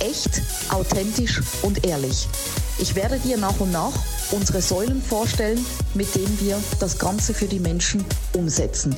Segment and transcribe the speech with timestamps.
[0.00, 2.28] Echt, authentisch und ehrlich.
[2.78, 3.92] Ich werde dir nach und nach
[4.32, 8.96] unsere Säulen vorstellen, mit denen wir das Ganze für die Menschen umsetzen.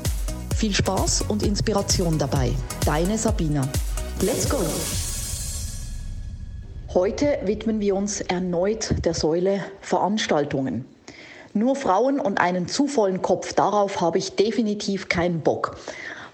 [0.57, 2.53] Viel Spaß und Inspiration dabei.
[2.85, 3.69] Deine Sabina.
[4.23, 4.59] Let's go!
[6.95, 10.87] Heute widmen wir uns erneut der Säule Veranstaltungen.
[11.53, 15.77] Nur Frauen und einen zu vollen Kopf, darauf habe ich definitiv keinen Bock.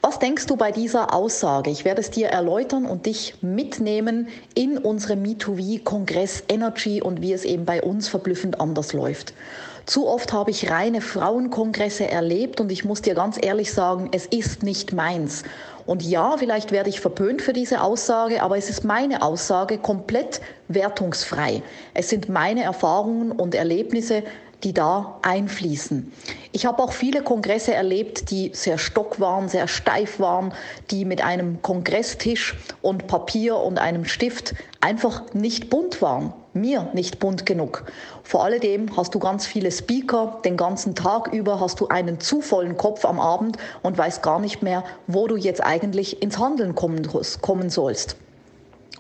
[0.05, 1.71] Was denkst du bei dieser Aussage?
[1.71, 7.45] Ich werde es dir erläutern und dich mitnehmen in unsere Me2V-Kongress Energy und wie es
[7.45, 9.33] eben bei uns verblüffend anders läuft.
[9.87, 14.27] Zu oft habe ich reine Frauenkongresse erlebt und ich muss dir ganz ehrlich sagen, es
[14.27, 15.45] ist nicht meins.
[15.87, 20.41] Und ja, vielleicht werde ich verpönt für diese Aussage, aber es ist meine Aussage komplett
[20.67, 21.63] wertungsfrei.
[21.95, 24.25] Es sind meine Erfahrungen und Erlebnisse,
[24.65, 26.13] die da einfließen.
[26.53, 30.53] Ich habe auch viele Kongresse erlebt, die sehr stock waren, sehr steif waren,
[30.91, 36.33] die mit einem Kongresstisch und Papier und einem Stift einfach nicht bunt waren.
[36.55, 37.85] Mir nicht bunt genug.
[38.23, 42.43] Vor alledem hast du ganz viele Speaker, den ganzen Tag über hast du einen zu
[42.43, 46.75] vollen Kopf am Abend und weißt gar nicht mehr, wo du jetzt eigentlich ins Handeln
[46.75, 47.09] kommen,
[47.41, 48.17] kommen sollst.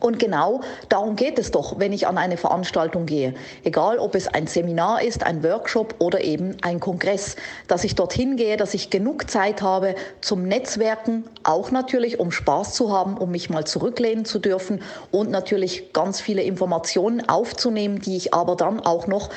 [0.00, 3.34] Und genau darum geht es doch, wenn ich an eine Veranstaltung gehe.
[3.62, 7.36] Egal, ob es ein Seminar ist, ein Workshop oder eben ein Kongress,
[7.68, 12.74] dass ich dorthin gehe, dass ich genug Zeit habe zum Netzwerken, auch natürlich, um Spaß
[12.74, 18.16] zu haben, um mich mal zurücklehnen zu dürfen und natürlich ganz viele Informationen aufzunehmen, die
[18.16, 19.30] ich aber dann auch noch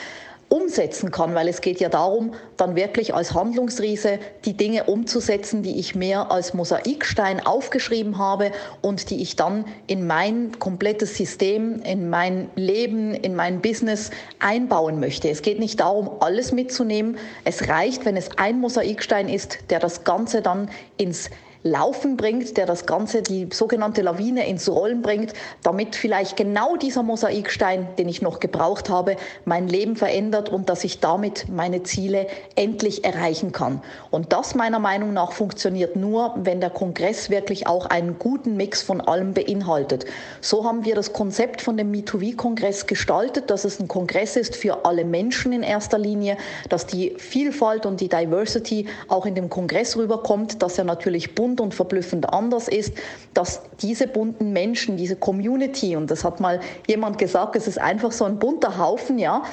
[0.50, 5.80] umsetzen kann, weil es geht ja darum, dann wirklich als Handlungsriese die Dinge umzusetzen, die
[5.80, 12.10] ich mehr als Mosaikstein aufgeschrieben habe und die ich dann in mein komplettes System, in
[12.10, 15.30] mein Leben, in mein Business einbauen möchte.
[15.30, 17.18] Es geht nicht darum, alles mitzunehmen.
[17.44, 21.30] Es reicht, wenn es ein Mosaikstein ist, der das Ganze dann ins
[21.68, 25.34] Laufen bringt, der das Ganze, die sogenannte Lawine ins Rollen bringt,
[25.64, 29.16] damit vielleicht genau dieser Mosaikstein, den ich noch gebraucht habe,
[29.46, 33.82] mein Leben verändert und dass ich damit meine Ziele endlich erreichen kann.
[34.12, 38.84] Und das meiner Meinung nach funktioniert nur, wenn der Kongress wirklich auch einen guten Mix
[38.84, 40.06] von allem beinhaltet.
[40.42, 44.86] So haben wir das Konzept von dem Me2V-Kongress gestaltet, dass es ein Kongress ist für
[44.86, 46.38] alle Menschen in erster Linie,
[46.70, 51.55] dass die Vielfalt und die Diversity auch in dem Kongress rüberkommt, dass er natürlich bunt
[51.56, 52.94] bunt und verblüffend anders ist,
[53.34, 58.12] dass diese bunten Menschen, diese Community, und das hat mal jemand gesagt, es ist einfach
[58.12, 59.44] so ein bunter Haufen, ja,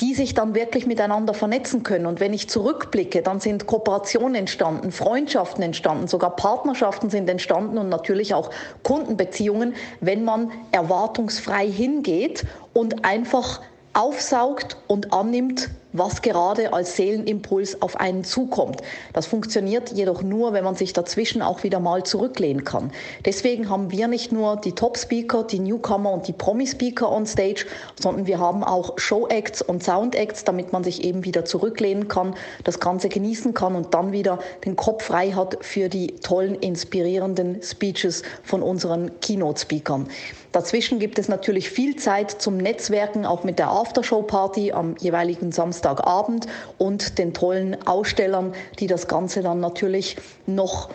[0.00, 2.06] die sich dann wirklich miteinander vernetzen können.
[2.06, 7.88] Und wenn ich zurückblicke, dann sind Kooperationen entstanden, Freundschaften entstanden, sogar Partnerschaften sind entstanden und
[7.88, 8.50] natürlich auch
[8.84, 12.44] Kundenbeziehungen, wenn man erwartungsfrei hingeht
[12.74, 13.60] und einfach
[13.92, 18.82] aufsaugt und annimmt, was gerade als Seelenimpuls auf einen zukommt.
[19.12, 22.92] Das funktioniert jedoch nur, wenn man sich dazwischen auch wieder mal zurücklehnen kann.
[23.24, 27.66] Deswegen haben wir nicht nur die Top-Speaker, die Newcomer und die Promi-Speaker on Stage,
[28.00, 32.34] sondern wir haben auch Show-Acts und Sound-Acts, damit man sich eben wieder zurücklehnen kann,
[32.64, 37.62] das Ganze genießen kann und dann wieder den Kopf frei hat für die tollen, inspirierenden
[37.62, 40.08] Speeches von unseren Keynote-Speakern.
[40.52, 46.46] Dazwischen gibt es natürlich viel Zeit zum Netzwerken, auch mit der Aftershow-Party am jeweiligen Samstagabend
[46.76, 50.16] und den tollen Ausstellern, die das Ganze dann natürlich
[50.46, 50.90] noch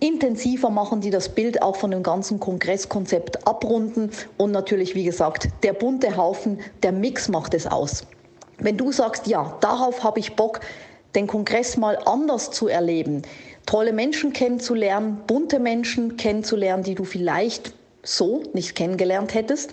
[0.00, 4.10] intensiver machen, die das Bild auch von dem ganzen Kongresskonzept abrunden.
[4.36, 8.04] Und natürlich, wie gesagt, der bunte Haufen, der Mix macht es aus.
[8.58, 10.60] Wenn du sagst, ja, darauf habe ich Bock,
[11.14, 13.22] den Kongress mal anders zu erleben,
[13.64, 17.72] tolle Menschen kennenzulernen, bunte Menschen kennenzulernen, die du vielleicht
[18.02, 19.72] so nicht kennengelernt hättest.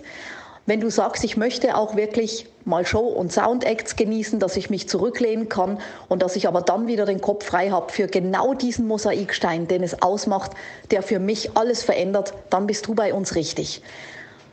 [0.66, 4.88] Wenn du sagst, ich möchte auch wirklich mal Show- und Soundacts genießen, dass ich mich
[4.88, 5.78] zurücklehnen kann
[6.08, 9.82] und dass ich aber dann wieder den Kopf frei habe für genau diesen Mosaikstein, den
[9.82, 10.52] es ausmacht,
[10.90, 13.82] der für mich alles verändert, dann bist du bei uns richtig.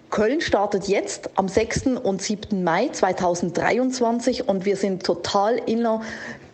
[0.10, 1.88] Köln startet jetzt am 6.
[2.04, 2.62] und 7.
[2.62, 6.02] Mai 2023 und wir sind total inner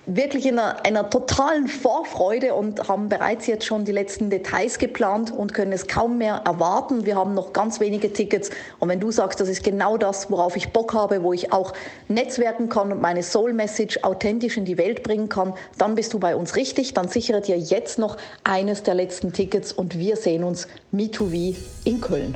[0.07, 5.31] wirklich in einer, einer, totalen Vorfreude und haben bereits jetzt schon die letzten Details geplant
[5.31, 7.05] und können es kaum mehr erwarten.
[7.05, 8.49] Wir haben noch ganz wenige Tickets
[8.79, 11.73] und wenn du sagst, das ist genau das, worauf ich Bock habe, wo ich auch
[12.07, 16.19] netzwerken kann und meine Soul Message authentisch in die Welt bringen kann, dann bist du
[16.19, 16.93] bei uns richtig.
[16.93, 21.99] Dann sichere dir jetzt noch eines der letzten Tickets und wir sehen uns Me2V in
[21.99, 22.35] Köln.